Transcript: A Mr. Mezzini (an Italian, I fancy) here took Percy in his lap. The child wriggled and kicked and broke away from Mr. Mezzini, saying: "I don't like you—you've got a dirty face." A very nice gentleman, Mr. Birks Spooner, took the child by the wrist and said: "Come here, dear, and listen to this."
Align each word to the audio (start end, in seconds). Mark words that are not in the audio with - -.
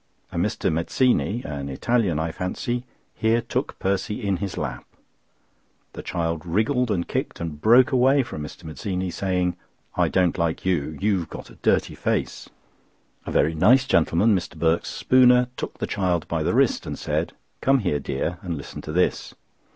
A 0.31 0.35
Mr. 0.35 0.71
Mezzini 0.73 1.43
(an 1.45 1.69
Italian, 1.69 2.17
I 2.17 2.31
fancy) 2.31 2.85
here 3.13 3.39
took 3.39 3.77
Percy 3.77 4.19
in 4.27 4.37
his 4.37 4.57
lap. 4.57 4.83
The 5.93 6.01
child 6.01 6.43
wriggled 6.43 6.89
and 6.89 7.07
kicked 7.07 7.39
and 7.39 7.61
broke 7.61 7.91
away 7.91 8.23
from 8.23 8.41
Mr. 8.41 8.63
Mezzini, 8.63 9.11
saying: 9.13 9.57
"I 9.95 10.07
don't 10.07 10.39
like 10.39 10.65
you—you've 10.65 11.29
got 11.29 11.51
a 11.51 11.55
dirty 11.61 11.93
face." 11.93 12.49
A 13.27 13.31
very 13.31 13.53
nice 13.53 13.85
gentleman, 13.85 14.35
Mr. 14.35 14.57
Birks 14.57 14.89
Spooner, 14.89 15.49
took 15.55 15.77
the 15.77 15.85
child 15.85 16.27
by 16.27 16.41
the 16.41 16.55
wrist 16.55 16.87
and 16.87 16.97
said: 16.97 17.33
"Come 17.61 17.77
here, 17.81 17.99
dear, 17.99 18.39
and 18.41 18.57
listen 18.57 18.81
to 18.81 18.91
this." 18.91 19.35